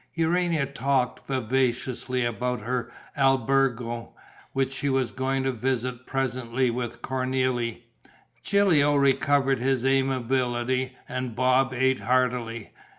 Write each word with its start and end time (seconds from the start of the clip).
Urania 0.15 0.65
talked 0.65 1.27
vivaciously 1.27 2.25
about 2.25 2.61
her 2.61 2.91
albergo, 3.15 4.15
which 4.51 4.73
she 4.73 4.89
was 4.89 5.11
going 5.11 5.43
to 5.43 5.51
visit 5.51 6.07
presently 6.07 6.71
with 6.71 7.03
Cornélie, 7.03 7.83
Gilio 8.43 8.95
recovered 8.95 9.59
his 9.59 9.85
amiability 9.85 10.97
and 11.07 11.35
Bob 11.35 11.71
ate 11.71 11.99
heartily. 11.99 12.71